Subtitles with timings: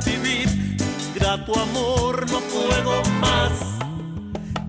[0.00, 0.48] vivir.
[1.14, 3.52] Grato amor, no puedo más.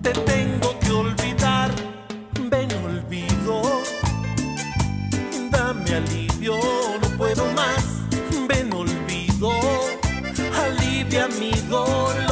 [0.02, 1.70] Te tengo que olvidar,
[2.50, 3.62] ven olvido.
[5.50, 6.58] Dame alivio,
[7.02, 7.84] no puedo más.
[8.48, 9.50] Ven olvido,
[10.54, 12.27] alivia mi dolor.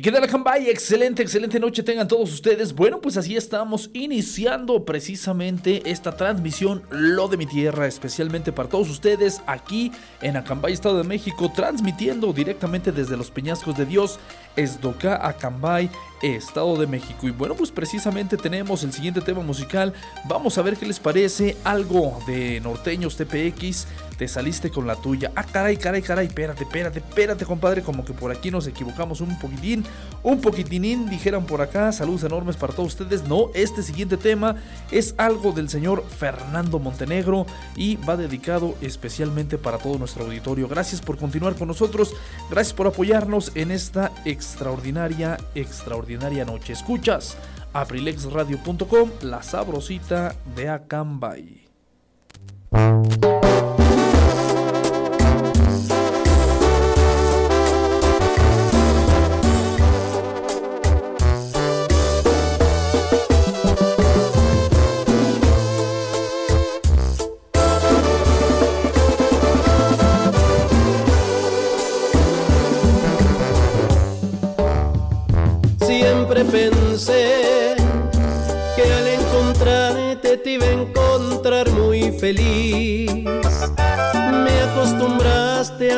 [0.00, 0.70] ¿Y qué tal, Cambay?
[0.70, 2.74] Excelente, excelente noche tengan todos ustedes.
[2.74, 8.88] Bueno, pues así estamos iniciando precisamente esta transmisión Lo de mi tierra, especialmente para todos
[8.88, 9.92] ustedes aquí
[10.22, 14.18] en Acambay, Estado de México, transmitiendo directamente desde los Peñascos de Dios,
[14.56, 15.90] Esdoca, Acambay,
[16.22, 17.28] Estado de México.
[17.28, 19.92] Y bueno, pues precisamente tenemos el siguiente tema musical.
[20.24, 23.86] Vamos a ver qué les parece algo de Norteños TPX.
[24.20, 25.32] Te saliste con la tuya.
[25.34, 26.26] Ah, caray, caray, caray.
[26.26, 27.80] Espérate, espérate, espérate, compadre.
[27.80, 29.82] Como que por aquí nos equivocamos un poquitín.
[30.22, 31.90] Un poquitinín, dijeran por acá.
[31.90, 33.26] Saludos enormes para todos ustedes.
[33.26, 34.56] No, este siguiente tema
[34.90, 37.46] es algo del señor Fernando Montenegro
[37.76, 40.68] y va dedicado especialmente para todo nuestro auditorio.
[40.68, 42.12] Gracias por continuar con nosotros.
[42.50, 46.74] Gracias por apoyarnos en esta extraordinaria, extraordinaria noche.
[46.74, 47.38] Escuchas
[47.72, 51.66] aprilexradio.com, la sabrosita de Acambay.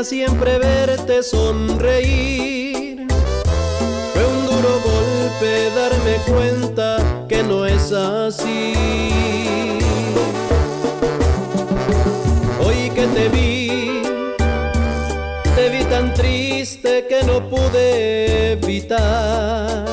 [0.05, 3.07] Siempre verte sonreír.
[4.13, 6.97] Fue un duro golpe darme cuenta
[7.29, 8.73] que no es así.
[12.65, 14.03] Hoy que te vi,
[15.55, 19.85] te vi tan triste que no pude evitar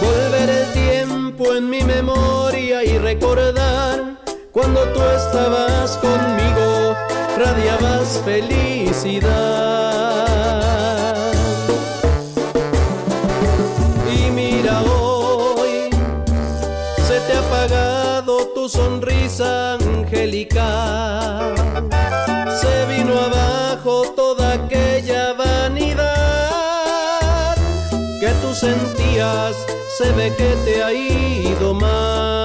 [0.00, 4.16] volver el tiempo en mi memoria y recordar
[4.56, 6.75] cuando tú estabas conmigo,
[7.36, 9.26] radiabas felicidad.
[14.10, 15.90] Y mira hoy,
[17.06, 21.54] se te ha apagado tu sonrisa angelical.
[22.60, 26.06] Se vino abajo toda aquella vanidad
[28.20, 29.56] que tú sentías,
[29.98, 32.35] se ve que te ha ido mal.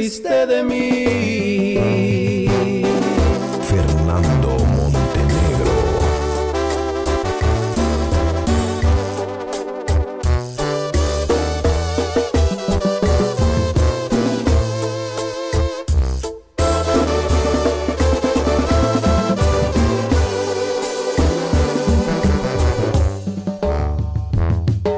[0.00, 2.46] Fuiste de mí.
[3.68, 5.74] Fernando Montenegro.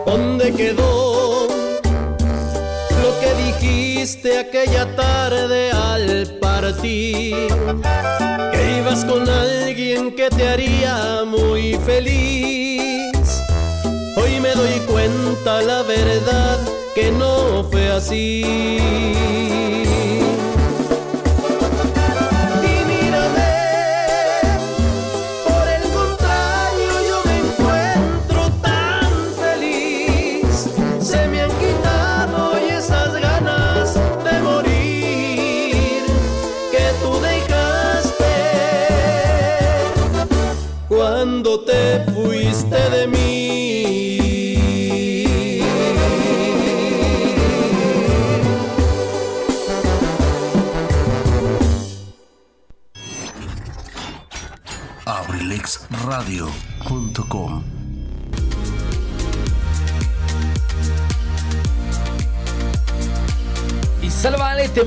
[0.07, 1.03] ¿Dónde quedó
[3.03, 4.92] lo que dijiste aquella
[6.83, 13.41] Que ibas con alguien que te haría muy feliz.
[14.17, 16.59] Hoy me doy cuenta la verdad
[16.93, 18.79] que no fue así.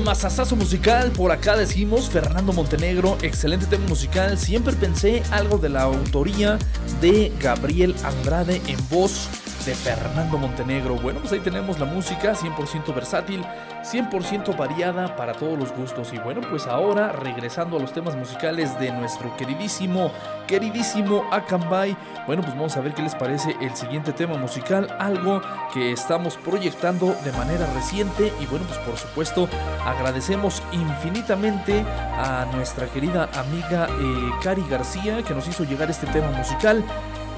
[0.06, 5.82] Temazazazo musical, por acá decimos Fernando Montenegro, excelente tema musical, siempre pensé algo de la
[5.82, 6.60] autoría
[7.00, 9.28] de Gabriel Andrade en voz
[9.66, 10.94] de Fernando Montenegro.
[10.94, 13.42] Bueno, pues ahí tenemos la música 100% versátil,
[13.86, 16.12] 100% variada para todos los gustos.
[16.12, 20.10] Y bueno, pues ahora regresando a los temas musicales de nuestro queridísimo,
[20.46, 21.96] queridísimo Akambay.
[22.26, 25.40] Bueno, pues vamos a ver qué les parece el siguiente tema musical, algo
[25.72, 28.32] que estamos proyectando de manera reciente.
[28.40, 29.48] Y bueno, pues por supuesto
[29.84, 31.84] agradecemos infinitamente
[32.18, 36.84] a nuestra querida amiga eh, Cari García que nos hizo llegar este tema musical.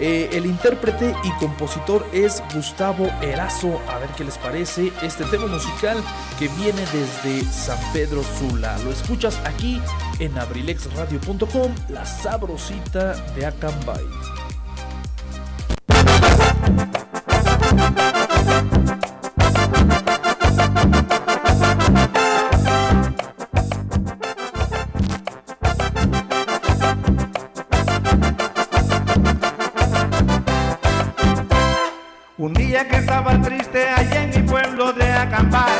[0.00, 3.80] Eh, el intérprete y compositor es Gustavo Erazo.
[3.88, 6.02] A ver qué les parece este tema musical
[6.38, 8.78] que viene desde San Pedro Sula.
[8.78, 9.80] Lo escuchas aquí
[10.20, 14.37] en abrilexradio.com, la sabrosita de Acambay.
[33.18, 35.72] Estaba triste allá en mi pueblo de Acambay,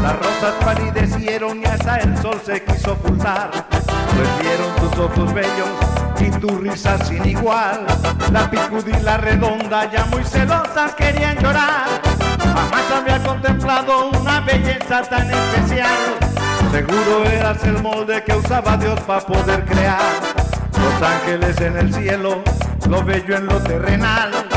[0.00, 3.50] las rosas palidecieron y hasta el sol se quiso ocultar.
[3.70, 5.68] Pues vieron tus ojos bellos
[6.20, 7.84] y tu risa sin igual.
[8.32, 11.88] La picudila redonda ya muy celosas querían llorar.
[12.38, 15.98] Jamás había contemplado una belleza tan especial.
[16.70, 19.98] Seguro eras el molde que usaba Dios para poder crear.
[20.78, 22.44] Los ángeles en el cielo,
[22.88, 24.49] lo bello en lo terrenal.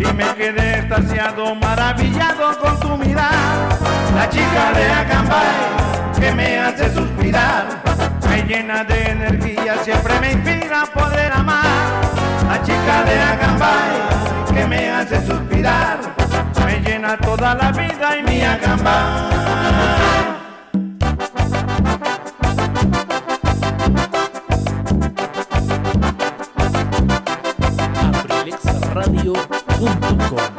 [0.00, 3.68] Y me quedé extasiado, maravillado con tu mirar.
[4.16, 7.66] La chica de Acambay que me hace suspirar,
[8.28, 12.00] me llena de energía, siempre me inspira a poder amar.
[12.48, 15.98] La chica de Acambay que me hace suspirar,
[16.64, 19.30] me llena toda la vida y mi Acambay.
[29.86, 30.49] abrilexradio.com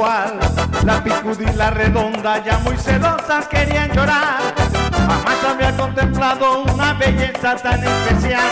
[0.00, 0.38] igual.
[0.84, 4.54] La picudila redonda ya muy celosas querían llorar.
[4.92, 8.50] Jamás había contemplado una belleza tan especial.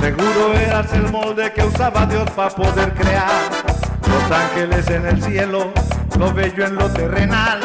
[0.00, 3.30] Seguro eras el molde que usaba Dios para poder crear.
[4.06, 5.72] Los ángeles en el cielo,
[6.18, 7.60] lo bello en lo terrenal.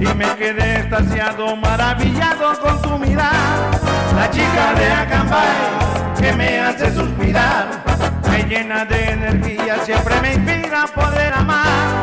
[0.00, 3.70] Y me quedé extasiado, maravillado con tu mirar.
[4.16, 5.88] La chica de Acambay
[6.18, 7.84] que me hace suspirar,
[8.30, 11.97] me llena de energía, siempre me inspira a poder amar.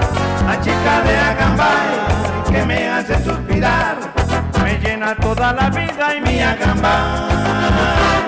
[0.45, 3.97] La chica de Acambay que me hace suspirar,
[4.63, 8.25] me llena toda la vida y mi Acambay.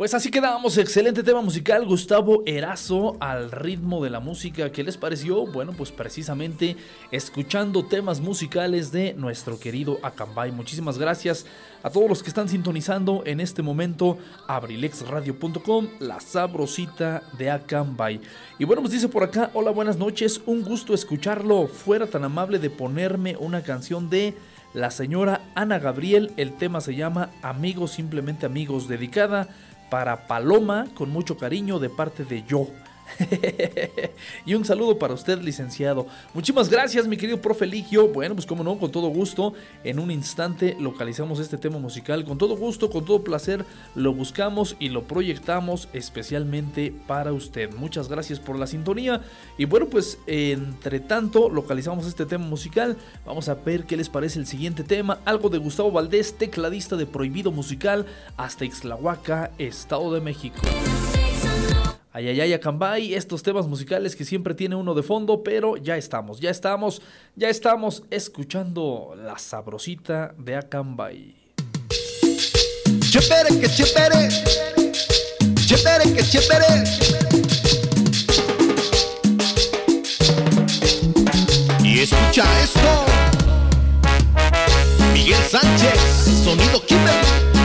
[0.00, 4.72] Pues así quedamos, excelente tema musical, Gustavo Erazo al ritmo de la música.
[4.72, 5.44] ¿Qué les pareció?
[5.44, 6.74] Bueno, pues precisamente
[7.10, 10.52] escuchando temas musicales de nuestro querido Acambay.
[10.52, 11.44] Muchísimas gracias
[11.82, 14.16] a todos los que están sintonizando en este momento
[14.48, 18.22] abrilexradio.com, la sabrosita de Acambay.
[18.58, 21.66] Y bueno, pues dice por acá, hola, buenas noches, un gusto escucharlo.
[21.66, 24.34] Fuera tan amable de ponerme una canción de
[24.72, 26.32] la señora Ana Gabriel.
[26.38, 29.48] El tema se llama Amigos, simplemente amigos, dedicada
[29.90, 32.68] para Paloma con mucho cariño de parte de yo.
[34.46, 36.06] y un saludo para usted, licenciado.
[36.34, 38.08] Muchísimas gracias, mi querido profe Ligio.
[38.08, 39.54] Bueno, pues como no, con todo gusto.
[39.84, 42.24] En un instante localizamos este tema musical.
[42.24, 43.64] Con todo gusto, con todo placer,
[43.94, 47.72] lo buscamos y lo proyectamos especialmente para usted.
[47.74, 49.22] Muchas gracias por la sintonía.
[49.58, 52.96] Y bueno, pues entre tanto, localizamos este tema musical.
[53.24, 55.18] Vamos a ver qué les parece el siguiente tema.
[55.24, 60.60] Algo de Gustavo Valdés, tecladista de Prohibido Musical, hasta Ixtlahuaca, Estado de México.
[62.12, 66.50] Ayayay Acambay, estos temas musicales que siempre tiene uno de fondo, pero ya estamos, ya
[66.50, 67.02] estamos,
[67.36, 71.34] ya estamos escuchando la sabrosita de Acambay.
[73.10, 74.28] Chepere que chepere,
[75.66, 76.66] chepere que chepere.
[81.84, 83.04] Y escucha esto,
[85.12, 86.00] Miguel Sánchez,
[86.42, 87.59] sonido Kimberly.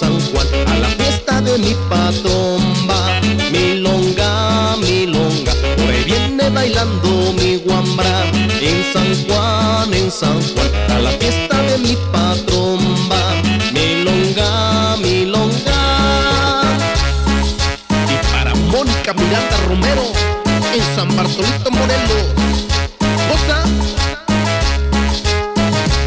[0.00, 3.20] San Juan, a la fiesta de mi patomba.
[3.52, 8.24] Milonga, milonga, por ahí viene bailando mi guambra.
[8.62, 13.20] En San Juan, en San Juan, a la fiesta de mi patomba.
[13.74, 15.82] Milonga, milonga.
[18.08, 20.04] Y para Mónica Miranda Romero,
[20.72, 22.40] en San Bartolito Morelos.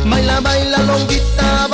[0.06, 1.68] Baila, baila, longuita,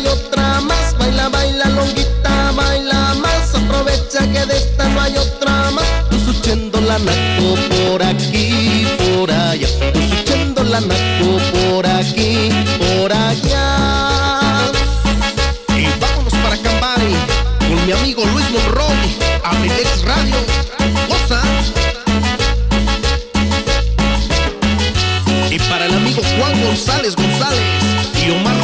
[0.00, 0.96] hay otra más.
[0.98, 3.54] Baila, baila, longuita, baila más.
[3.54, 5.84] Aprovecha que de esta no hay otra más.
[6.10, 9.68] Tú suchendo la naco por aquí, por allá.
[9.92, 14.70] Tú suchendo la naco por aquí, por allá.
[15.76, 17.14] Y vámonos para Cambari
[17.58, 20.36] con mi amigo Luis Monroy, Amilex Radio.
[21.08, 21.42] Goza.
[25.50, 27.60] Y para el amigo Juan González González
[28.24, 28.59] y Omar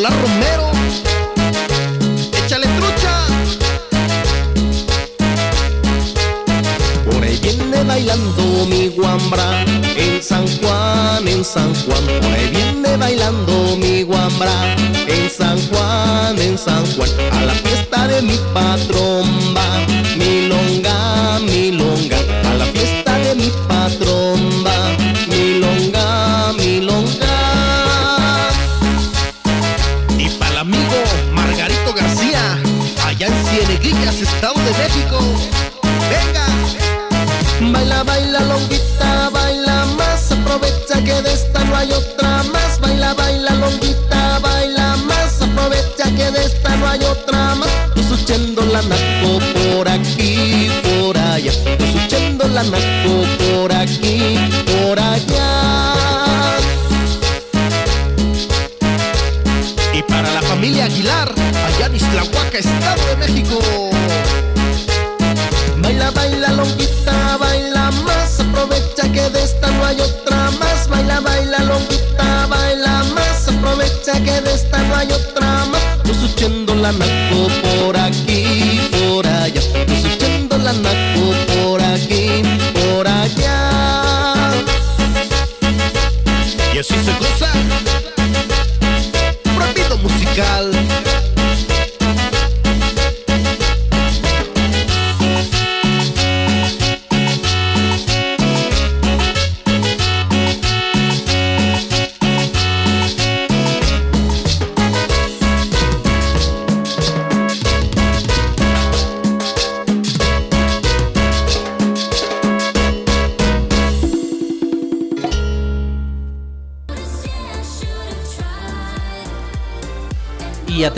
[0.00, 0.70] Nicolás Romero.
[2.42, 3.26] Échale trucha.
[7.04, 9.62] Por ahí viene bailando mi guambra
[9.94, 12.02] en San Juan, en San Juan.
[12.22, 14.74] Por ahí viene bailando mi guambra
[15.06, 17.10] en San Juan, en San Juan.
[17.32, 19.89] A la fiesta de mi patrón va
[52.64, 54.36] naco por aquí,
[54.66, 55.86] por allá.
[59.94, 61.32] Y para la familia Aguilar,
[61.66, 63.58] allá en Islahuaca, Estado de México.
[65.78, 68.40] Baila, baila, longuita, baila más.
[68.40, 70.88] Aprovecha que de esta no hay otra más.
[70.88, 73.48] Baila, baila, longuita, baila más.
[73.48, 75.80] Aprovecha que de esta no hay otra más.
[76.20, 79.62] Suchendo la naco por aquí, por allá.
[80.02, 81.09] Suchendo la naco
[86.90, 87.29] Y así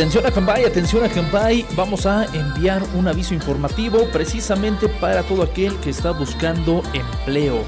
[0.03, 5.45] atención a Cambay, atención a Cambay, vamos a enviar un aviso informativo precisamente para todo
[5.45, 7.63] aquel que está buscando empleo.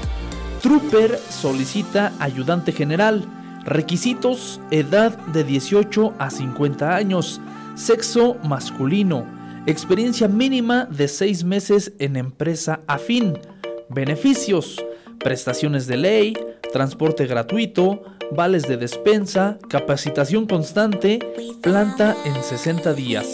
[0.61, 3.23] Trooper solicita ayudante general.
[3.63, 7.39] Requisitos: edad de 18 a 50 años,
[7.75, 9.25] sexo masculino,
[9.65, 13.39] experiencia mínima de 6 meses en empresa afín.
[13.87, 14.83] Beneficios:
[15.19, 16.33] prestaciones de ley,
[16.73, 21.19] transporte gratuito, vales de despensa, capacitación constante,
[21.61, 23.25] planta en 60 días,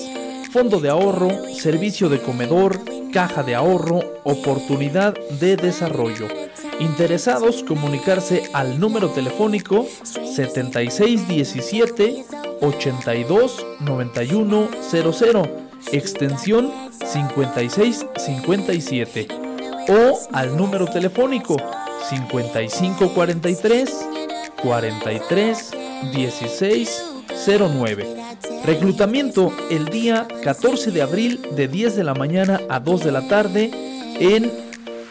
[0.51, 2.79] fondo de ahorro, servicio de comedor,
[3.11, 6.27] caja de ahorro, oportunidad de desarrollo.
[6.79, 12.25] Interesados comunicarse al número telefónico 7617
[12.61, 15.49] 82 91 00,
[15.91, 16.71] extensión
[17.05, 19.27] 5657
[19.89, 21.57] o al número telefónico
[22.09, 24.20] 5543
[24.63, 25.71] 43
[26.13, 27.03] 16
[27.47, 28.07] 09.
[28.65, 33.27] Reclutamiento el día 14 de abril de 10 de la mañana a 2 de la
[33.27, 33.71] tarde
[34.19, 34.51] en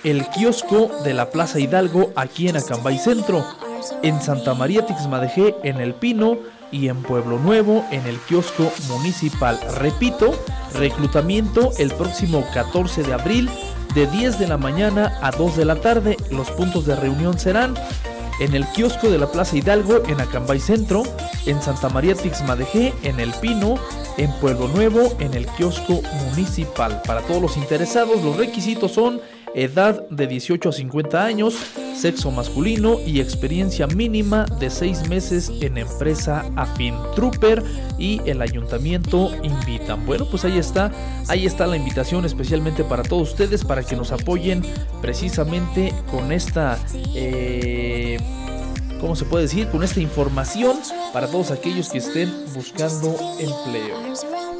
[0.04, 3.44] el kiosco de la Plaza Hidalgo aquí en Acambay Centro,
[4.02, 6.38] en Santa María Tixmadejé en El Pino
[6.70, 9.58] y en Pueblo Nuevo en el kiosco municipal.
[9.76, 10.32] Repito,
[10.74, 13.50] reclutamiento el próximo 14 de abril
[13.94, 16.16] de 10 de la mañana a 2 de la tarde.
[16.30, 17.74] Los puntos de reunión serán
[18.40, 21.02] en el kiosco de la Plaza Hidalgo en Acambay Centro,
[21.46, 23.76] en Santa María Tixmadejé, en El Pino,
[24.16, 27.02] en Pueblo Nuevo, en el kiosco municipal.
[27.06, 29.20] Para todos los interesados, los requisitos son
[29.54, 31.54] edad de 18 a 50 años,
[31.96, 36.94] sexo masculino y experiencia mínima de 6 meses en empresa afín.
[37.14, 37.62] Trooper
[37.98, 40.06] y el ayuntamiento invitan.
[40.06, 40.90] Bueno, pues ahí está,
[41.28, 44.62] ahí está la invitación especialmente para todos ustedes para que nos apoyen
[45.00, 46.78] precisamente con esta...
[47.14, 48.18] eh,
[49.00, 49.68] ¿cómo se puede decir?
[49.68, 50.76] Con esta información
[51.12, 54.59] para todos aquellos que estén buscando empleo.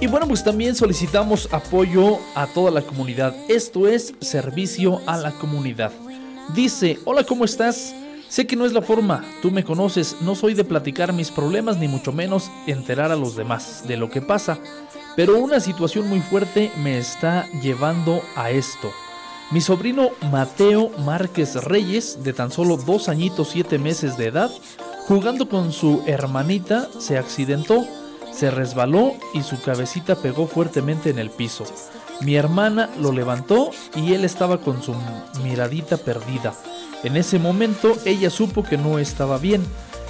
[0.00, 3.34] Y bueno, pues también solicitamos apoyo a toda la comunidad.
[3.48, 5.92] Esto es servicio a la comunidad.
[6.54, 7.94] Dice, hola, ¿cómo estás?
[8.30, 11.76] Sé que no es la forma, tú me conoces, no soy de platicar mis problemas
[11.76, 14.58] ni mucho menos enterar a los demás de lo que pasa,
[15.16, 18.92] pero una situación muy fuerte me está llevando a esto.
[19.50, 24.48] Mi sobrino Mateo Márquez Reyes, de tan solo dos añitos siete meses de edad,
[25.08, 27.84] jugando con su hermanita, se accidentó,
[28.32, 31.64] se resbaló y su cabecita pegó fuertemente en el piso.
[32.20, 34.94] Mi hermana lo levantó y él estaba con su
[35.42, 36.54] miradita perdida.
[37.02, 39.64] En ese momento ella supo que no estaba bien.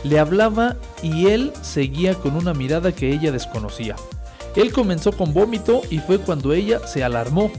[0.05, 3.97] Le hablaba y él seguía con una mirada que ella desconocía.
[4.55, 7.51] Él comenzó con vómito y fue cuando ella se alarmó.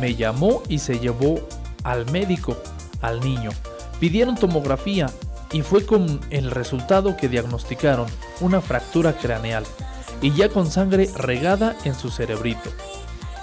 [0.00, 1.40] Me llamó y se llevó
[1.84, 2.56] al médico,
[3.00, 3.50] al niño.
[4.00, 5.06] Pidieron tomografía
[5.52, 8.06] y fue con el resultado que diagnosticaron
[8.40, 9.64] una fractura craneal
[10.20, 12.70] y ya con sangre regada en su cerebrito.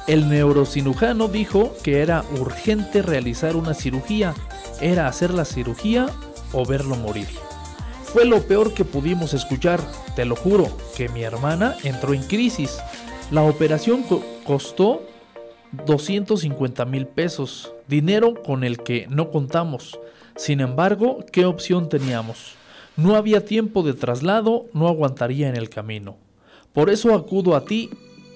[0.05, 4.33] El neurocirujano dijo que era urgente realizar una cirugía,
[4.81, 6.07] era hacer la cirugía
[6.51, 7.27] o verlo morir.
[8.03, 9.79] Fue lo peor que pudimos escuchar,
[10.15, 12.77] te lo juro, que mi hermana entró en crisis.
[13.31, 15.01] La operación co- costó
[15.85, 19.99] 250 mil pesos, dinero con el que no contamos.
[20.35, 22.55] Sin embargo, ¿qué opción teníamos?
[22.95, 26.17] No había tiempo de traslado, no aguantaría en el camino.
[26.73, 27.89] Por eso acudo a ti,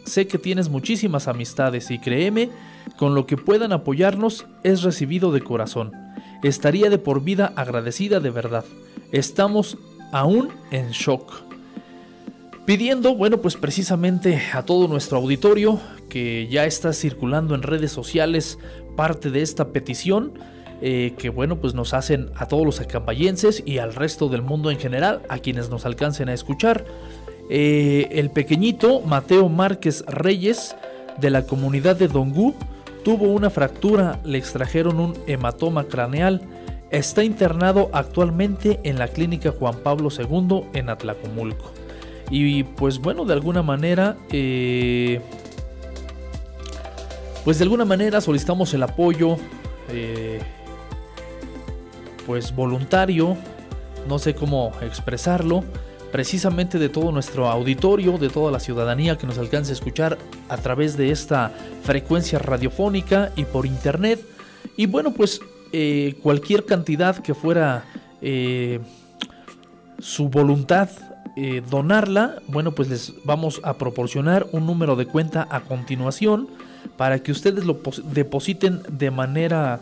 [0.05, 2.49] sé que tienes muchísimas amistades y créeme,
[2.97, 5.91] con lo que puedan apoyarnos es recibido de corazón.
[6.43, 8.65] Estaría de por vida agradecida de verdad.
[9.11, 9.77] Estamos
[10.11, 11.46] aún en shock
[12.67, 18.59] pidiendo, bueno, pues precisamente a todo nuestro auditorio que ya está circulando en redes sociales
[18.97, 20.33] parte de esta petición.
[20.79, 24.69] eh, que bueno, pues nos hacen a todos los acambayenses y al resto del mundo
[24.69, 26.85] en general, a quienes nos alcancen a escuchar.
[27.49, 30.75] Eh, el pequeñito Mateo Márquez Reyes,
[31.19, 32.53] de la comunidad de Dongú,
[33.03, 36.41] tuvo una fractura, le extrajeron un hematoma craneal.
[36.91, 41.71] Está internado actualmente en la clínica Juan Pablo II en Atlacomulco.
[42.29, 45.21] Y pues bueno, de alguna manera, eh,
[47.45, 49.37] pues de alguna manera solicitamos el apoyo,
[49.89, 50.39] eh,
[52.25, 53.37] pues voluntario,
[54.07, 55.63] no sé cómo expresarlo,
[56.11, 60.17] precisamente de todo nuestro auditorio, de toda la ciudadanía que nos alcance a escuchar
[60.49, 61.51] a través de esta
[61.83, 64.19] frecuencia radiofónica y por internet.
[64.75, 67.85] Y bueno, pues eh, cualquier cantidad que fuera
[68.21, 68.79] eh,
[69.99, 70.89] su voluntad
[71.39, 76.47] eh, donarla, bueno, pues les vamos a proporcionar un número de cuenta a continuación
[76.97, 79.79] para que ustedes lo pos- depositen de manera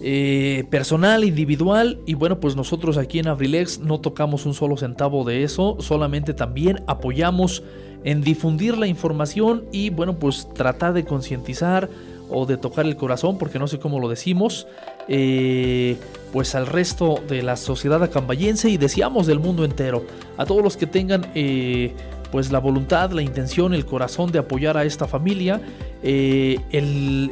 [0.00, 1.98] eh, personal, individual.
[2.06, 6.34] Y bueno, pues nosotros aquí en Abrilex no tocamos un solo centavo de eso, solamente
[6.34, 7.62] también apoyamos
[8.04, 11.88] en difundir la información y bueno, pues tratar de concientizar
[12.30, 14.66] o de tocar el corazón, porque no sé cómo lo decimos,
[15.08, 15.96] eh,
[16.32, 20.04] pues al resto de la sociedad acambayense y deseamos del mundo entero.
[20.36, 21.94] A todos los que tengan eh,
[22.30, 25.60] pues la voluntad, la intención, el corazón de apoyar a esta familia,
[26.02, 27.30] eh, el,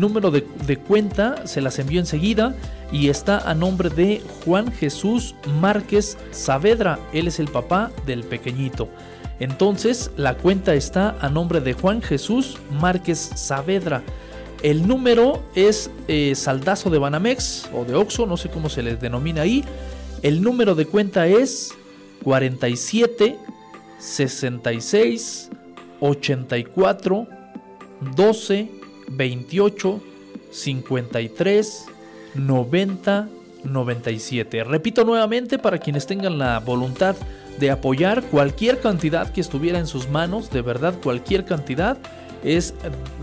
[0.00, 2.54] número de, de cuenta se las envío enseguida
[2.92, 6.98] y está a nombre de Juan Jesús Márquez Saavedra.
[7.12, 8.88] Él es el papá del pequeñito.
[9.40, 14.02] Entonces la cuenta está a nombre de Juan Jesús Márquez Saavedra.
[14.62, 19.00] El número es eh, saldazo de Banamex o de Oxo, no sé cómo se les
[19.00, 19.64] denomina ahí.
[20.22, 21.72] El número de cuenta es
[22.24, 23.36] 47
[23.98, 25.50] 66
[26.00, 27.26] 84
[28.16, 28.70] 12
[29.10, 30.00] 28
[30.50, 31.86] 53
[32.34, 33.28] 90
[33.64, 34.64] 97.
[34.64, 37.16] Repito nuevamente para quienes tengan la voluntad
[37.58, 41.98] de apoyar cualquier cantidad que estuviera en sus manos, de verdad cualquier cantidad,
[42.42, 42.74] es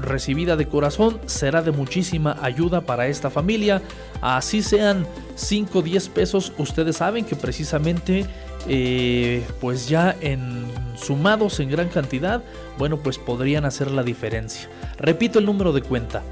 [0.01, 3.81] recibida de corazón, será de muchísima ayuda para esta familia.
[4.21, 8.25] Así sean 5 o 10 pesos, ustedes saben que precisamente
[8.67, 10.65] eh, pues ya en
[10.97, 12.41] sumados en gran cantidad,
[12.77, 14.69] bueno pues podrían hacer la diferencia.
[14.97, 16.23] Repito el número de cuenta,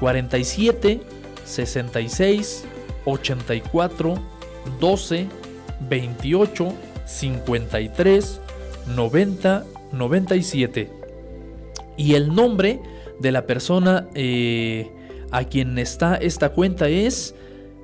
[0.00, 1.00] 47
[1.44, 2.64] 66
[3.04, 4.14] 84
[4.80, 5.26] 12
[5.88, 6.74] 28
[7.06, 8.40] 53
[8.94, 10.97] 90 97
[11.98, 12.80] y el nombre
[13.20, 14.90] de la persona eh,
[15.30, 17.34] a quien está esta cuenta es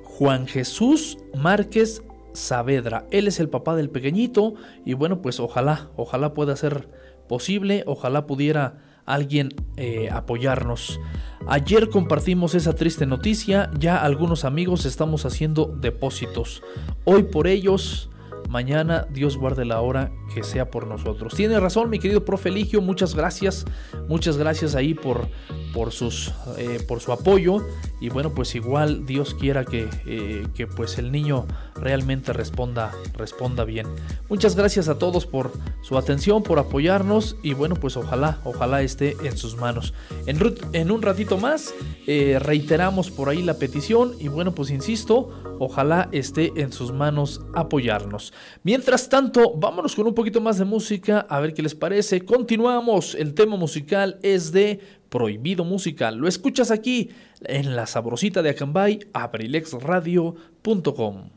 [0.03, 2.01] Juan Jesús Márquez
[2.33, 3.05] Saavedra.
[3.11, 6.89] Él es el papá del pequeñito y bueno, pues ojalá, ojalá pueda ser
[7.27, 10.99] posible, ojalá pudiera alguien eh, apoyarnos.
[11.47, 16.63] Ayer compartimos esa triste noticia, ya algunos amigos estamos haciendo depósitos.
[17.03, 18.09] Hoy por ellos
[18.55, 21.35] Mañana Dios guarde la hora que sea por nosotros.
[21.35, 22.79] Tiene razón, mi querido profe Eligio.
[22.81, 23.65] Muchas gracias.
[24.07, 25.27] Muchas gracias ahí por,
[25.73, 27.57] por, sus, eh, por su apoyo.
[27.99, 33.65] Y bueno, pues igual Dios quiera que, eh, que pues el niño realmente responda, responda
[33.65, 33.87] bien.
[34.29, 37.35] Muchas gracias a todos por su atención, por apoyarnos.
[37.43, 39.93] Y bueno, pues ojalá, ojalá esté en sus manos.
[40.25, 40.39] En,
[40.73, 41.73] en un ratito más
[42.07, 44.13] eh, reiteramos por ahí la petición.
[44.19, 48.33] Y bueno, pues insisto, ojalá esté en sus manos apoyarnos.
[48.63, 52.21] Mientras tanto, vámonos con un poquito más de música, a ver qué les parece.
[52.21, 56.17] Continuamos, el tema musical es de Prohibido Musical.
[56.17, 57.11] Lo escuchas aquí
[57.41, 61.34] en la sabrosita de Acambay, abrilexradio.com.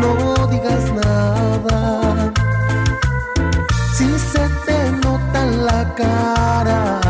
[0.00, 2.32] No digas nada.
[3.96, 7.00] Si se te nota en la cara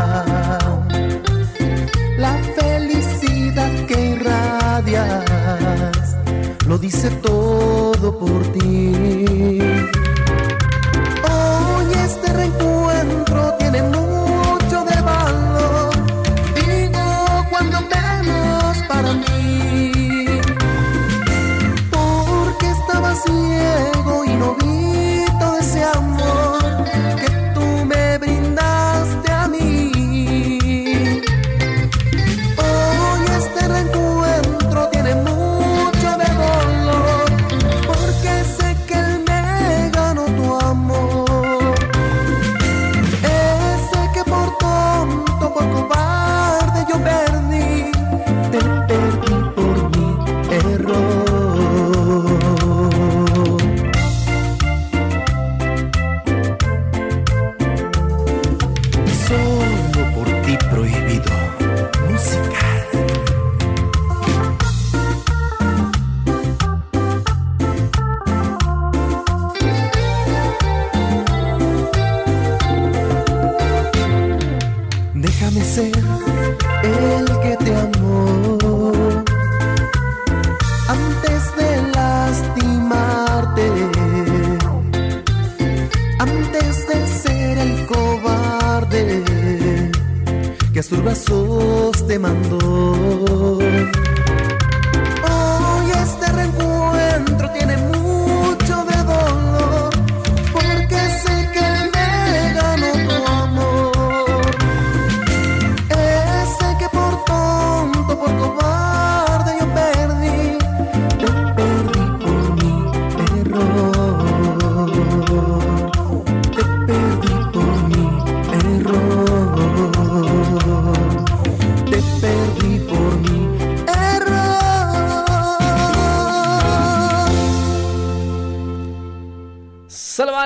[2.17, 5.25] la felicidad que irradias
[6.67, 9.24] lo dice todo por ti.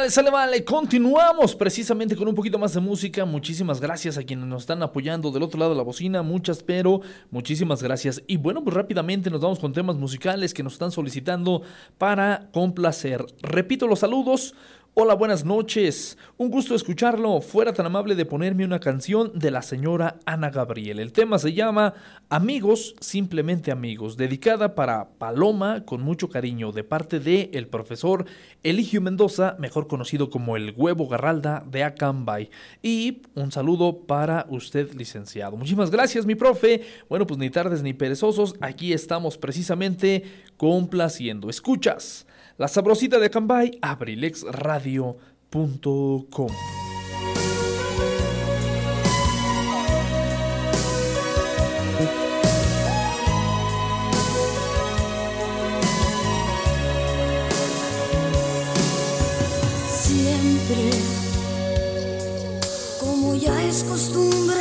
[0.09, 0.63] Sale vale.
[0.63, 3.25] Continuamos precisamente con un poquito más de música.
[3.25, 6.21] Muchísimas gracias a quienes nos están apoyando del otro lado de la bocina.
[6.21, 8.23] Muchas, pero muchísimas gracias.
[8.27, 11.61] Y bueno, pues rápidamente nos vamos con temas musicales que nos están solicitando
[11.97, 13.25] para complacer.
[13.41, 14.55] Repito los saludos.
[14.95, 16.17] Hola, buenas noches.
[16.37, 17.41] Un gusto escucharlo.
[17.41, 20.99] Fuera tan amable de ponerme una canción de la señora Ana Gabriel.
[20.99, 21.93] El tema se llama
[22.27, 28.25] Amigos, simplemente amigos, dedicada para Paloma con mucho cariño de parte de el profesor
[28.63, 32.49] Eligio Mendoza, mejor conocido como el Huevo Garralda de Acambay.
[32.81, 35.55] Y un saludo para usted, licenciado.
[35.55, 36.81] Muchísimas gracias, mi profe.
[37.07, 40.23] Bueno, pues ni tardes ni perezosos, aquí estamos precisamente
[40.57, 41.47] complaciendo.
[41.47, 42.25] Escuchas.
[42.59, 46.49] La sabrosita de Acambay, abrilexradio.com.
[59.87, 60.89] Siempre,
[62.99, 64.59] como ya es costumbre,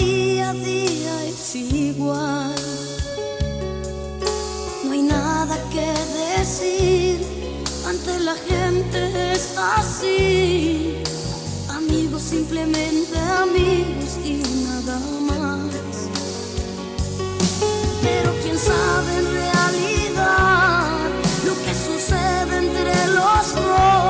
[0.00, 2.54] día a día es igual.
[4.82, 5.92] No hay nada que
[6.38, 7.13] decir
[8.92, 11.02] es así.
[11.68, 15.74] Amigos, simplemente amigos y nada más.
[18.02, 20.86] Pero quién sabe en realidad
[21.46, 24.03] lo que sucede entre los dos.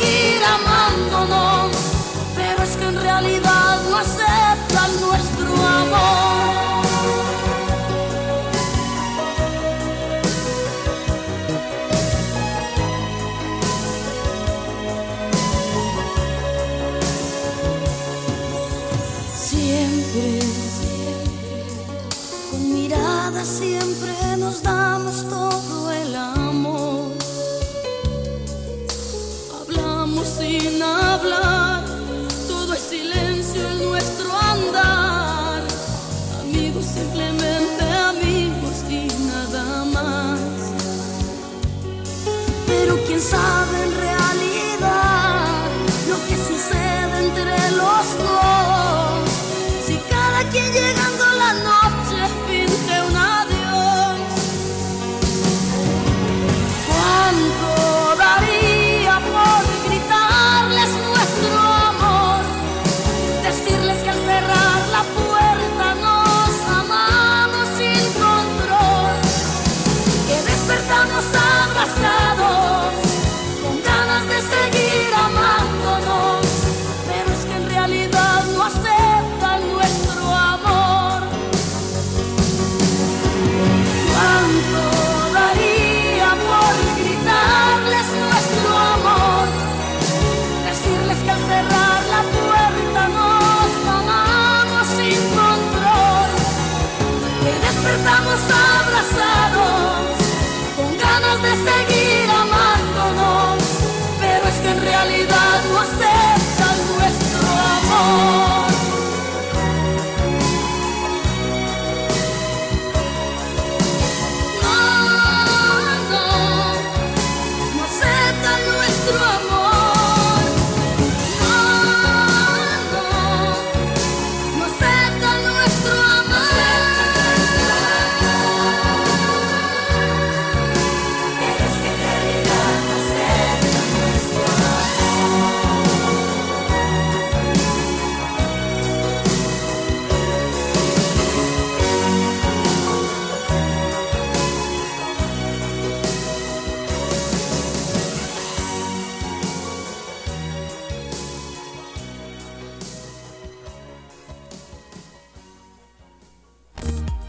[0.00, 1.07] Seguir amándonos.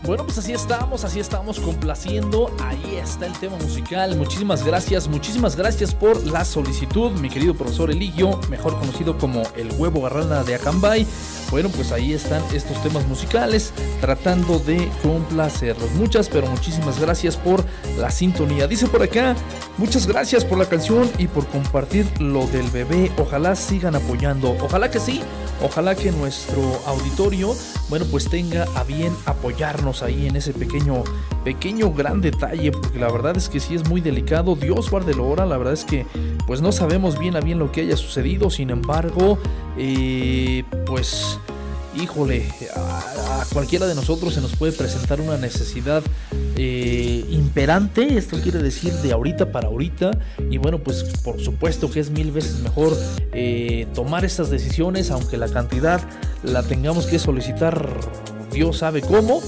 [0.10, 2.50] Bueno, pues así estamos, así estamos complaciendo.
[2.62, 4.16] Ahí está el tema musical.
[4.16, 9.72] Muchísimas gracias, muchísimas gracias por la solicitud, mi querido profesor Eligio, mejor conocido como el
[9.74, 11.06] huevo garralda de Acambay.
[11.52, 15.92] Bueno, pues ahí están estos temas musicales tratando de complacerlos.
[15.92, 17.64] Muchas, pero muchísimas gracias por
[18.00, 18.66] la sintonía.
[18.66, 19.36] Dice por acá,
[19.78, 23.12] muchas gracias por la canción y por compartir lo del bebé.
[23.20, 24.58] Ojalá sigan apoyando.
[24.60, 25.22] Ojalá que sí.
[25.62, 27.54] Ojalá que nuestro auditorio,
[27.90, 31.04] bueno, pues tenga a bien apoyarnos ahí en ese pequeño,
[31.44, 34.56] pequeño gran detalle, porque la verdad es que sí es muy delicado.
[34.56, 36.06] Dios guárdelo ahora, la verdad es que
[36.48, 39.38] pues no sabemos bien a bien lo que haya sucedido, sin embargo,
[39.78, 41.40] eh, pues
[41.96, 46.04] híjole, a, cualquiera de nosotros se nos puede presentar una necesidad
[46.56, 50.12] eh, imperante, esto quiere decir de ahorita para ahorita,
[50.50, 52.98] y bueno, pues por supuesto que es mil veces mejor
[53.34, 56.02] eh, tomar estas decisiones, aunque la cantidad
[56.44, 57.90] la tengamos que solicitar,
[58.52, 59.42] Dios sabe cómo,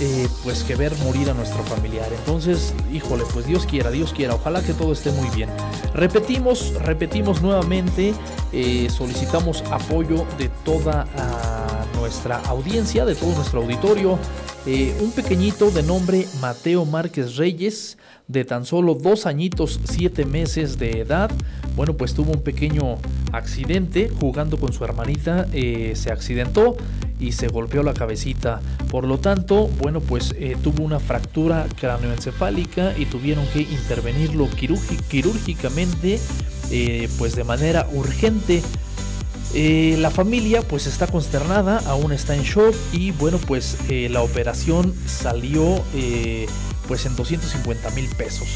[0.00, 2.08] eh, pues que ver morir a nuestro familiar.
[2.12, 5.50] Entonces, híjole, pues Dios quiera, Dios quiera, ojalá que todo esté muy bien.
[5.94, 8.14] Repetimos, repetimos nuevamente,
[8.52, 14.18] eh, solicitamos apoyo de toda ah, nuestra audiencia, de todo nuestro auditorio.
[14.66, 20.78] Eh, un pequeñito de nombre Mateo Márquez Reyes, de tan solo dos añitos, siete meses
[20.78, 21.30] de edad.
[21.76, 22.98] Bueno, pues tuvo un pequeño
[23.32, 26.76] accidente jugando con su hermanita, eh, se accidentó
[27.20, 28.60] y se golpeó la cabecita.
[28.90, 35.00] Por lo tanto, bueno, pues eh, tuvo una fractura cráneoencefálica y tuvieron que intervenirlo quirúrgi-
[35.08, 36.20] quirúrgicamente,
[36.70, 38.62] eh, pues de manera urgente.
[39.56, 43.78] La familia pues está consternada, aún está en shock y bueno pues
[44.10, 45.80] la operación salió
[46.86, 48.48] pues en 250 mil pesos.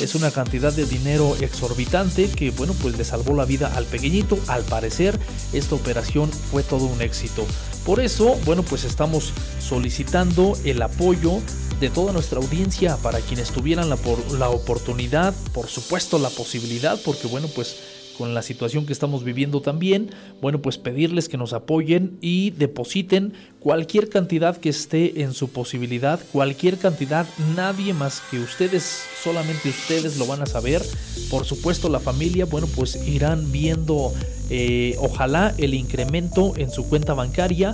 [0.00, 4.38] Es una cantidad de dinero exorbitante que bueno pues le salvó la vida al pequeñito.
[4.46, 5.18] Al parecer
[5.52, 7.44] esta operación fue todo un éxito.
[7.84, 11.40] Por eso bueno pues estamos solicitando el apoyo
[11.80, 17.00] de toda nuestra audiencia para quienes tuvieran la, por- la oportunidad, por supuesto la posibilidad,
[17.04, 17.76] porque bueno pues
[18.18, 20.10] con la situación que estamos viviendo también,
[20.42, 26.20] bueno, pues pedirles que nos apoyen y depositen cualquier cantidad que esté en su posibilidad,
[26.32, 30.82] cualquier cantidad, nadie más que ustedes, solamente ustedes lo van a saber.
[31.30, 34.12] Por supuesto, la familia, bueno, pues irán viendo,
[34.50, 37.72] eh, ojalá el incremento en su cuenta bancaria,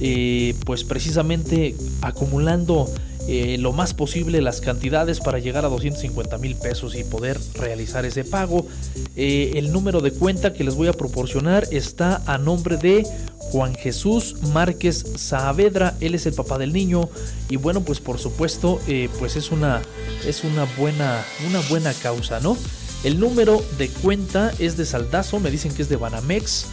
[0.00, 2.86] eh, pues precisamente acumulando
[3.32, 8.04] eh, lo más posible las cantidades para llegar a 250 mil pesos y poder realizar
[8.04, 8.66] ese pago.
[9.14, 13.06] Eh, el número de cuenta que les voy a proporcionar está a nombre de
[13.38, 17.08] Juan Jesús Márquez Saavedra, él es el papá del niño
[17.48, 19.80] y bueno pues por supuesto eh, pues es una
[20.26, 22.56] es una buena una buena causa, ¿no?
[23.04, 26.66] El número de cuenta es de Saldazo, me dicen que es de Banamex.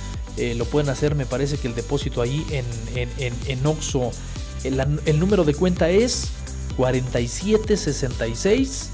[0.55, 3.09] Lo pueden hacer, me parece que el depósito ahí en, en,
[3.47, 3.59] en.
[4.63, 6.29] El, el número de cuenta es
[6.77, 8.89] 4766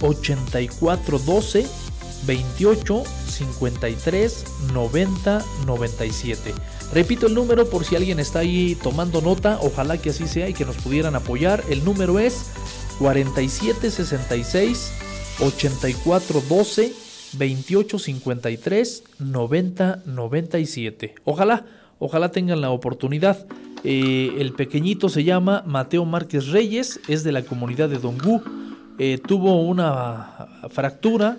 [0.00, 1.66] 8412
[2.26, 6.54] 28 53 90 97.
[6.92, 10.54] Repito el número por si alguien está ahí tomando nota, ojalá que así sea y
[10.54, 11.62] que nos pudieran apoyar.
[11.68, 12.46] El número es
[12.98, 14.92] 4766
[15.40, 16.92] 8412
[17.34, 21.14] 28 53 90 97.
[21.24, 21.66] Ojalá,
[21.98, 23.46] ojalá tengan la oportunidad.
[23.88, 28.42] Eh, el pequeñito se llama Mateo Márquez Reyes, es de la comunidad de Dongú.
[28.98, 31.38] Eh, tuvo una fractura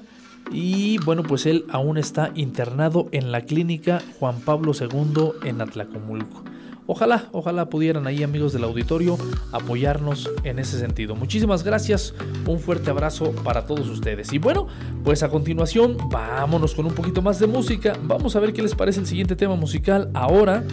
[0.50, 6.46] y bueno, pues él aún está internado en la clínica Juan Pablo II en Atlacomulco.
[6.86, 9.18] Ojalá, ojalá pudieran ahí amigos del auditorio
[9.52, 11.18] apoyarnos en ese sentido.
[11.18, 12.14] Muchísimas gracias,
[12.46, 14.32] un fuerte abrazo para todos ustedes.
[14.32, 14.68] Y bueno,
[15.04, 17.98] pues a continuación vámonos con un poquito más de música.
[18.04, 20.64] Vamos a ver qué les parece el siguiente tema musical ahora.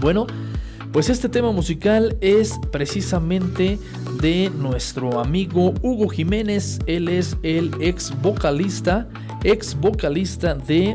[0.00, 0.26] Bueno,
[0.94, 3.80] pues este tema musical es precisamente
[4.20, 6.78] de nuestro amigo Hugo Jiménez.
[6.86, 9.08] Él es el ex vocalista,
[9.42, 10.94] ex vocalista de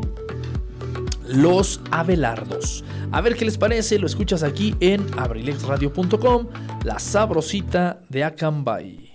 [1.27, 2.85] Los Abelardos.
[3.11, 6.47] A ver qué les parece, lo escuchas aquí en abrilexradio.com,
[6.85, 9.11] la sabrosita de Acambay.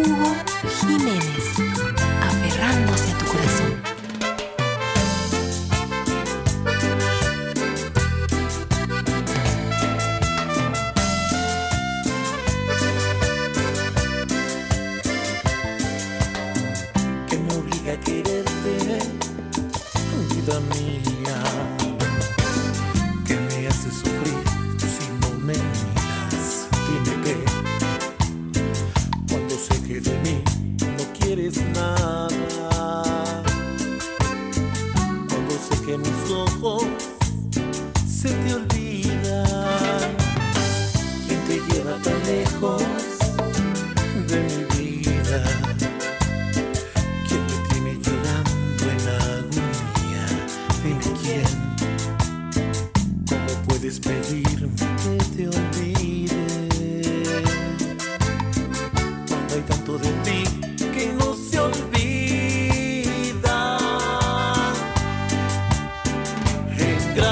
[0.00, 0.34] Hugo
[0.80, 1.71] Jiménez,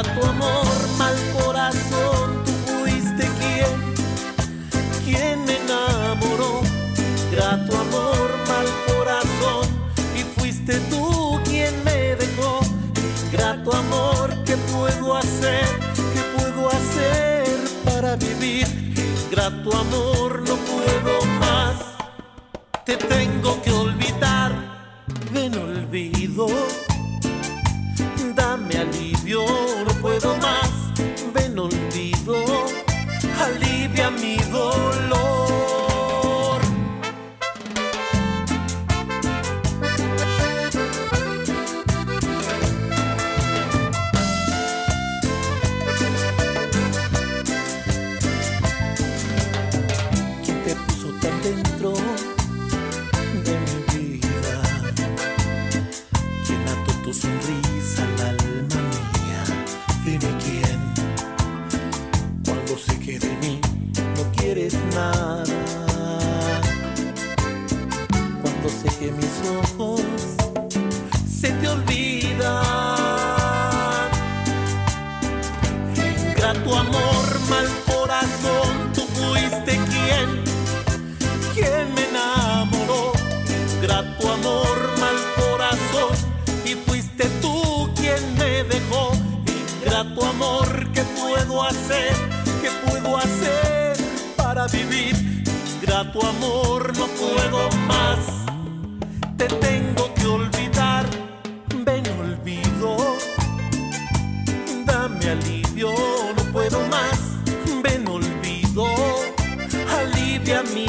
[0.01, 0.60] Ingrato amor,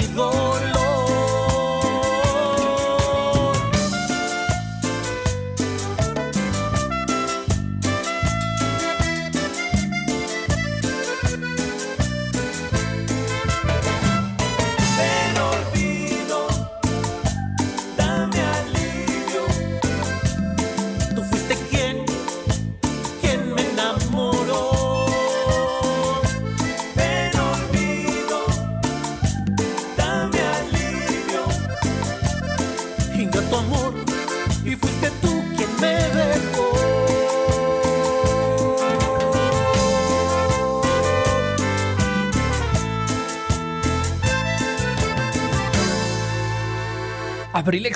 [0.02, 0.41] alivia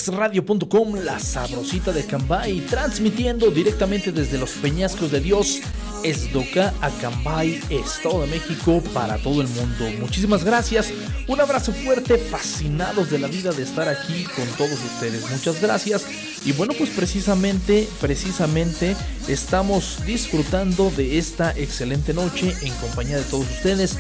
[0.10, 5.62] abrilexradio.com, la sabrosita de Cambay, transmitiendo directamente desde los peñascos de Dios,
[6.04, 9.86] Esdoca, Acambay, Estado de México, para todo el mundo.
[10.00, 10.92] Muchísimas gracias,
[11.28, 15.30] un abrazo fuerte, fascinados de la vida de estar aquí con todos ustedes.
[15.30, 16.06] Muchas gracias.
[16.46, 18.96] Y bueno, pues precisamente, precisamente
[19.28, 23.98] estamos disfrutando de esta excelente noche en compañía de todos ustedes.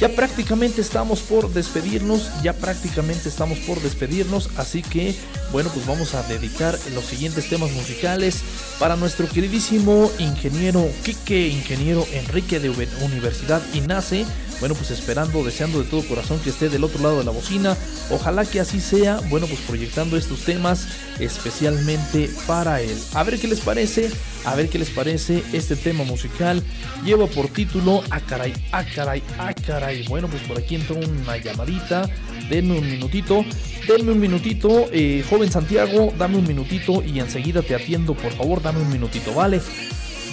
[0.00, 5.16] Ya prácticamente estamos por despedirnos, ya prácticamente estamos por despedirnos, así que
[5.50, 8.42] bueno, pues vamos a dedicar los siguientes temas musicales
[8.78, 12.70] para nuestro queridísimo ingeniero Quique, ingeniero Enrique de
[13.02, 14.24] Universidad INACE.
[14.60, 17.76] Bueno, pues esperando, deseando de todo corazón que esté del otro lado de la bocina.
[18.10, 19.20] Ojalá que así sea.
[19.28, 20.86] Bueno, pues proyectando estos temas
[21.20, 22.96] especialmente para él.
[23.14, 24.10] A ver qué les parece.
[24.44, 26.62] A ver qué les parece este tema musical.
[27.04, 30.06] Lleva por título A caray, a caray, a caray.
[30.08, 32.08] Bueno, pues por aquí entró una llamadita.
[32.48, 33.44] Denme un minutito.
[33.86, 34.88] Denme un minutito.
[34.92, 38.14] eh, joven Santiago, dame un minutito y enseguida te atiendo.
[38.14, 39.60] Por favor, dame un minutito, ¿vale?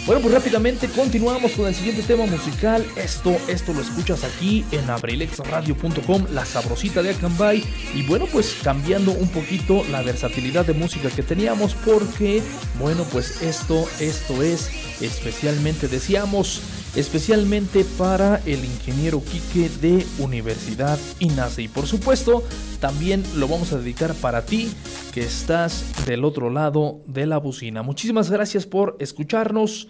[0.05, 2.85] Bueno, pues rápidamente continuamos con el siguiente tema musical.
[2.95, 7.63] Esto, esto lo escuchas aquí en abrilexradio.com, la sabrosita de Acambay.
[7.95, 12.43] Y bueno, pues cambiando un poquito la versatilidad de música que teníamos, porque,
[12.77, 14.69] bueno, pues esto, esto es
[15.01, 16.61] especialmente, decíamos,
[16.95, 21.63] especialmente para el ingeniero Quique de Universidad INACE.
[21.63, 22.43] Y por supuesto,
[22.79, 24.71] también lo vamos a dedicar para ti
[25.13, 27.83] que estás del otro lado de la bocina.
[27.83, 29.87] Muchísimas gracias por escucharnos.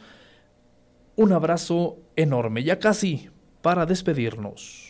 [1.16, 3.30] Un abrazo enorme, ya casi
[3.62, 4.85] para despedirnos.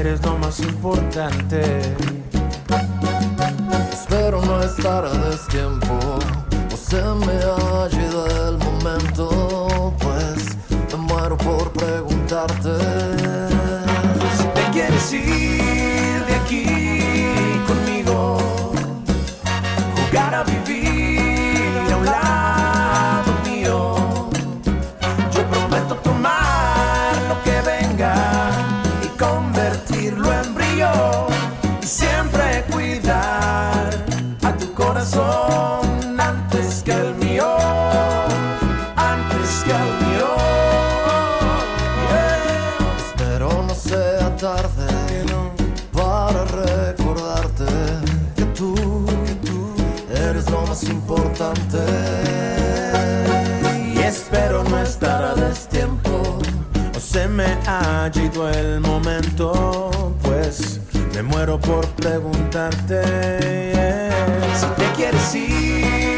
[0.00, 1.80] Eres lo más importante.
[3.92, 5.98] Espero no estar a destiempo
[6.72, 10.56] o se me ha ido el momento, pues
[10.92, 12.78] me muero por preguntarte.
[14.36, 15.87] Si te quieres ir
[50.78, 51.78] más importante.
[53.94, 56.38] Y espero no estar a destiempo,
[56.96, 59.90] o se me ha ido el momento,
[60.22, 60.80] pues
[61.14, 63.02] me muero por preguntarte
[64.54, 66.17] si te quieres ir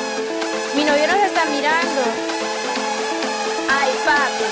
[0.75, 2.01] Mi novio nos está mirando.
[3.69, 4.45] Ay, papi.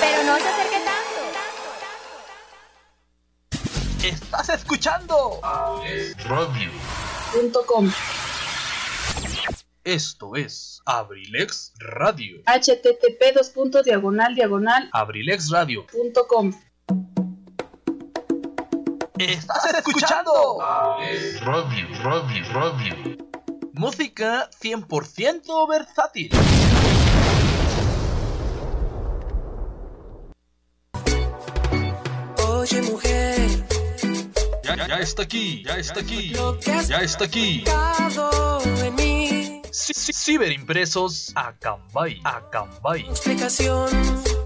[0.00, 1.20] Pero no se acerque tanto.
[4.06, 5.40] ¡Estás escuchando!
[6.26, 6.70] Radio.
[7.66, 7.90] .com.
[9.84, 12.38] Esto es Abrilex Radio.
[12.46, 15.86] http dos puntos diagonal diagonal Abrilex Radio.
[15.86, 16.52] punto com.
[19.18, 20.58] ¡Estás escuchando!
[21.40, 23.33] Radio, radio, radio.
[23.74, 26.30] Música 100% versátil.
[32.48, 33.48] Oye mujer,
[34.62, 36.32] Ya, ya está aquí, ya está aquí,
[36.88, 37.62] ya está aquí.
[37.64, 43.02] dado en mí Ci- ci- Ciberimpresos Acambay, Acambay.
[43.10, 43.88] explicación.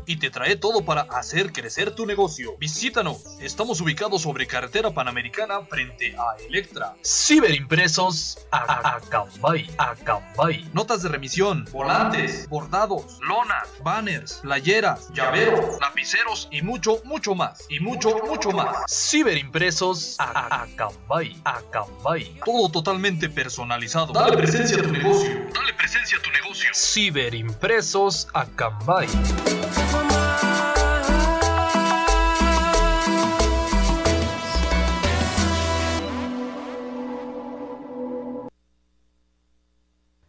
[0.09, 2.57] Y te trae todo para hacer crecer tu negocio.
[2.59, 3.37] Visítanos.
[3.41, 6.97] Estamos ubicados sobre carretera panamericana frente a Electra.
[7.05, 9.71] Ciberimpresos a Acambay.
[9.77, 10.69] Acambay.
[10.73, 17.67] Notas de remisión, volantes, bordados, lonas, banners, playeras, llaveros, lapiceros y mucho, mucho más.
[17.69, 18.91] Y mucho, mucho más.
[18.91, 21.39] Ciberimpresos a Acambay.
[21.45, 22.41] Acambay.
[22.47, 24.15] Todo totalmente personalizado.
[24.15, 25.31] Dale presencia a tu negocio.
[25.53, 26.71] Dale presencia a tu negocio.
[26.73, 29.07] Ciberimpresos Acambay.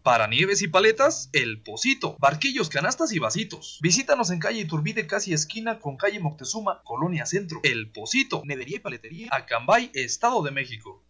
[0.10, 2.16] Para nieves y paletas, El Pocito.
[2.18, 3.78] Barquillos, canastas y vasitos.
[3.80, 7.60] Visítanos en calle Iturbide, casi esquina con calle Moctezuma, Colonia Centro.
[7.62, 8.42] El Pocito.
[8.44, 9.30] Nedería y paletería.
[9.32, 11.04] Acambay, Estado de México.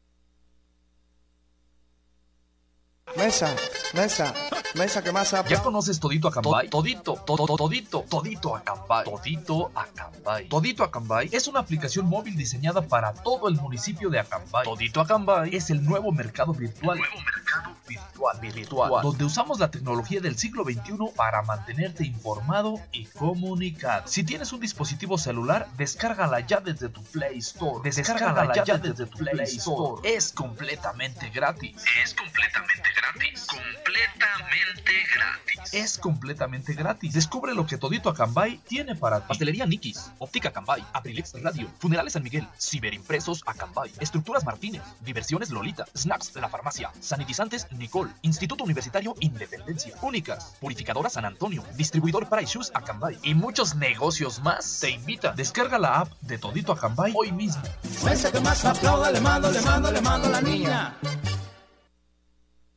[3.17, 3.55] Mesa,
[3.93, 4.33] mesa,
[4.75, 6.69] mesa, ¿qué más ¿Ya conoces Todito Acambay?
[6.69, 9.03] Todito, todo, todito, Todito Acambay.
[9.03, 10.47] Todito Acambay.
[10.47, 14.63] Todito Acambay es una aplicación móvil diseñada para todo el municipio de Acambay.
[14.63, 16.99] Todito Acambay es el nuevo mercado virtual.
[16.99, 23.05] Nuevo mercado virtual, virtual, donde usamos la tecnología del siglo XXI para mantenerte informado y
[23.05, 24.07] comunicado.
[24.07, 27.81] Si tienes un dispositivo celular, descárgala ya desde tu Play Store.
[27.83, 30.07] Descárgala ya desde tu Play Store.
[30.07, 31.75] Es completamente gratis.
[32.03, 32.98] Es completamente gratis.
[33.47, 35.73] Completamente gratis.
[35.73, 37.13] Es completamente gratis.
[37.13, 39.25] Descubre lo que Todito Acambay tiene para ti.
[39.27, 45.85] Pastelería Nikis, Óptica Acambay, Aprilex Radio, Funerales San Miguel, Ciberimpresos Acambay, Estructuras Martínez, Diversiones Lolita,
[45.95, 52.71] Snacks La Farmacia, Sanitizantes Nicole, Instituto Universitario Independencia, Únicas, Purificadora San Antonio, Distribuidor para Shoes
[52.73, 54.79] Acambay y muchos negocios más.
[54.79, 55.33] Te invita.
[55.33, 57.61] Descarga la app de Todito Acambay hoy mismo.
[58.03, 60.97] Mesa que más aplauda, le mando, le mando, le mando a la niña.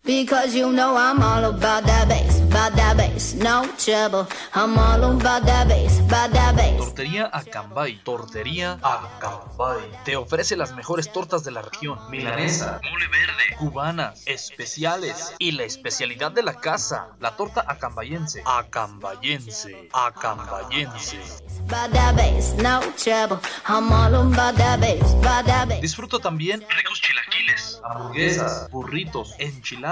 [0.05, 4.27] Because you know I'm all about that bass, about that bass, no trouble.
[4.53, 6.77] I'm all about that bass, about that bass.
[6.77, 8.03] Tortería Acambay.
[8.03, 9.89] Tortería Acambay.
[10.05, 12.01] Te ofrece las mejores tortas de la región.
[12.11, 18.43] Milanesa, mole verde, cubanas, especiales y la especialidad de la casa, la torta acambayense.
[18.45, 19.89] Acambayense.
[19.93, 21.21] Acambayense.
[21.69, 23.39] About that bass, no trouble.
[23.69, 25.81] I'm all about that bass, about that bass.
[25.81, 29.92] Disfruto también ricos chilaquiles, hamburguesas, burritos, enchiladas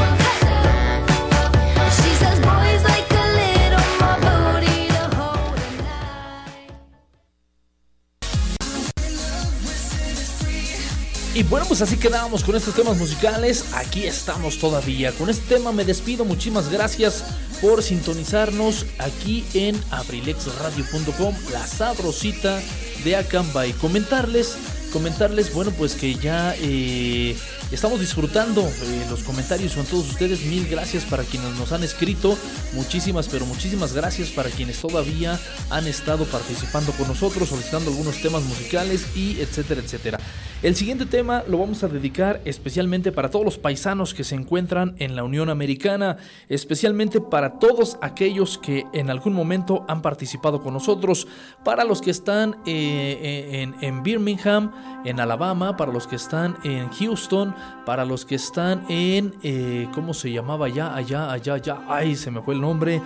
[11.41, 13.65] Y bueno, pues así quedábamos con estos temas musicales.
[13.73, 15.11] Aquí estamos todavía.
[15.11, 16.23] Con este tema me despido.
[16.23, 17.23] Muchísimas gracias
[17.59, 22.61] por sintonizarnos aquí en abrilexradio.com, la sabrosita
[23.03, 23.73] de Acambay.
[23.73, 24.55] Comentarles,
[24.93, 27.35] comentarles, bueno, pues que ya eh,
[27.71, 30.45] estamos disfrutando eh, los comentarios con todos ustedes.
[30.45, 32.37] Mil gracias para quienes nos han escrito.
[32.73, 38.43] Muchísimas, pero muchísimas gracias para quienes todavía han estado participando con nosotros, solicitando algunos temas
[38.43, 40.19] musicales y etcétera, etcétera.
[40.61, 44.95] El siguiente tema lo vamos a dedicar especialmente para todos los paisanos que se encuentran
[44.99, 46.17] en la Unión Americana,
[46.49, 51.27] especialmente para todos aquellos que en algún momento han participado con nosotros,
[51.65, 54.71] para los que están eh, en, en Birmingham,
[55.03, 57.55] en Alabama, para los que están en Houston,
[57.85, 61.79] para los que están en, eh, ¿cómo se llamaba allá, allá, allá, allá?
[61.87, 63.01] Ay, se me fue el nombre.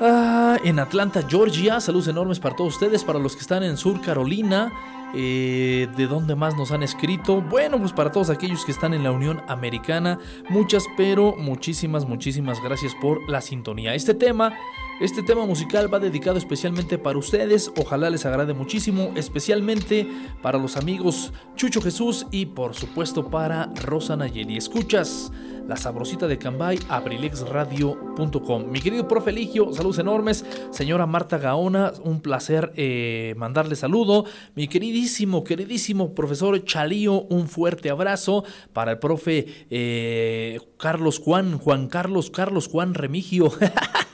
[0.00, 4.00] Ah, en Atlanta, Georgia, saludos enormes para todos ustedes, para los que están en Sur
[4.00, 4.72] Carolina,
[5.16, 7.40] eh, ¿De dónde más nos han escrito?
[7.40, 12.60] Bueno, pues para todos aquellos que están en la Unión Americana, muchas, pero muchísimas, muchísimas
[12.60, 13.94] gracias por la sintonía.
[13.94, 14.52] Este tema,
[15.00, 17.72] este tema musical va dedicado especialmente para ustedes.
[17.76, 20.06] Ojalá les agrade muchísimo, especialmente
[20.40, 24.56] para los amigos Chucho Jesús y por supuesto para Rosa Nayeli.
[24.56, 25.32] Escuchas
[25.66, 28.70] la sabrosita de Cambay, abrilexradio.com.
[28.70, 30.44] Mi querido profe Eligio, saludos enormes.
[30.70, 34.26] Señora Marta Gaona, un placer eh, mandarle saludo.
[34.54, 38.44] Mi queridísimo, queridísimo profesor Chalío, un fuerte abrazo.
[38.72, 43.50] Para el profe eh, Carlos Juan, Juan Carlos, Carlos Juan Remigio.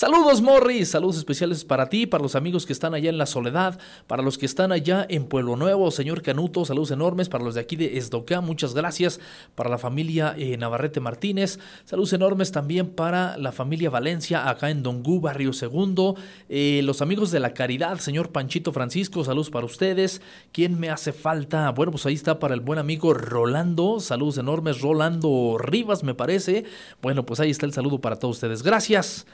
[0.00, 3.78] Saludos Morris, saludos especiales para ti, para los amigos que están allá en la Soledad,
[4.06, 7.60] para los que están allá en Pueblo Nuevo, señor Canuto, saludos enormes para los de
[7.60, 9.20] aquí de Esdoca, muchas gracias.
[9.54, 14.82] Para la familia eh, Navarrete Martínez, saludos enormes también para la familia Valencia acá en
[14.82, 16.16] Dongú, Barrio Segundo,
[16.48, 21.12] eh, los amigos de la Caridad, señor Panchito Francisco, saludos para ustedes, ¿quién me hace
[21.12, 21.68] falta?
[21.72, 26.64] Bueno, pues ahí está para el buen amigo Rolando, saludos enormes, Rolando Rivas me parece,
[27.02, 29.26] bueno, pues ahí está el saludo para todos ustedes, gracias.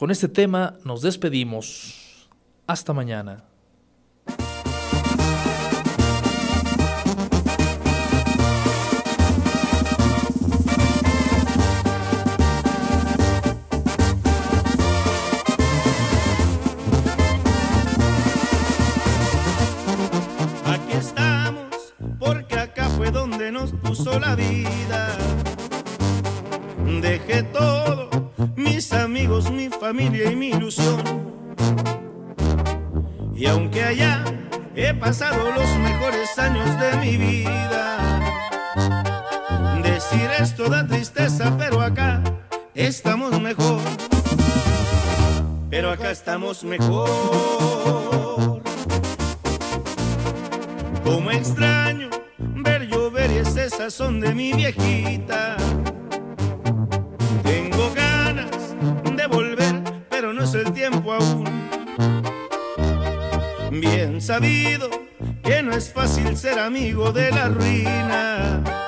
[0.00, 2.26] Con este tema nos despedimos.
[2.66, 3.44] Hasta mañana.
[20.64, 25.18] Aquí estamos, porque acá fue donde nos puso la vida.
[27.02, 28.08] Dejé todo,
[28.56, 31.00] mis amigos, mi familia y mi ilusión.
[33.34, 34.22] Y aunque allá
[34.76, 38.20] he pasado los mejores años de mi vida,
[39.82, 42.22] decir esto da tristeza, pero acá
[42.74, 43.80] estamos mejor.
[45.70, 47.08] Pero acá estamos mejor.
[51.02, 55.56] Como extraño ver llover y ese sazón de mi viejita.
[60.80, 61.44] Tiempo aún.
[63.70, 64.88] Bien sabido
[65.42, 68.79] que no es fácil ser amigo de la ruina.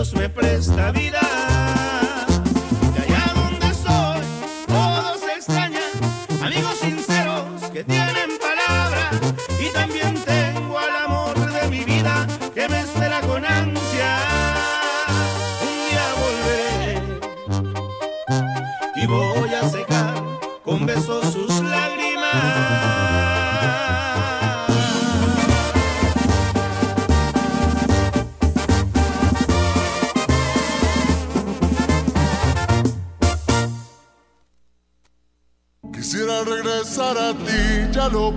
[0.00, 1.29] Me presta vida.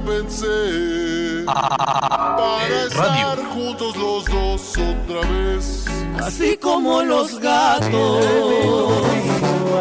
[0.05, 1.43] Pensé.
[1.45, 5.85] Para estar juntos los dos otra vez.
[6.21, 8.25] Así como los gatos.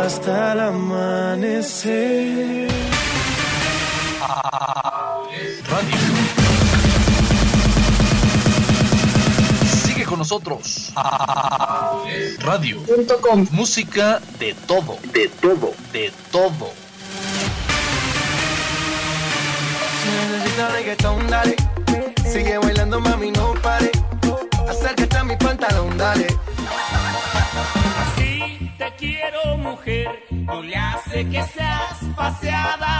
[0.04, 2.02] hasta el amanecer.
[9.84, 10.92] Sigue con nosotros.
[12.40, 12.80] Radio.
[13.52, 14.96] Música de todo.
[15.12, 15.72] De todo.
[15.92, 16.81] De todo.
[20.56, 21.56] de reggaetón, dale.
[22.24, 23.90] Sigue bailando, mami, no pare.
[24.68, 26.26] Acércate a mi pantalón, dale.
[28.02, 30.08] Así te quiero, mujer.
[30.30, 32.94] No le hace que seas paseada.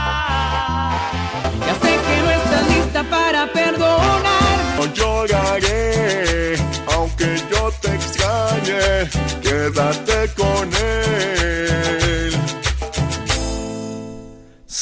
[1.67, 4.77] Ya sé que no estás lista para perdonar.
[4.77, 6.57] No lloraré,
[6.95, 9.11] aunque yo te extrañe.
[9.43, 10.22] Quédate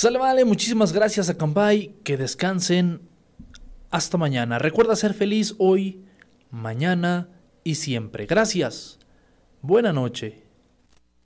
[0.00, 1.94] Sale, vale, muchísimas gracias a Cambay.
[2.04, 3.02] Que descansen.
[3.90, 4.58] Hasta mañana.
[4.58, 6.06] Recuerda ser feliz hoy,
[6.50, 7.28] mañana
[7.64, 8.24] y siempre.
[8.24, 8.98] Gracias.
[9.60, 10.39] Buena noche.